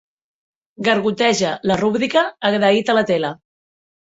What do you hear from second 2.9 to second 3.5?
a la tele.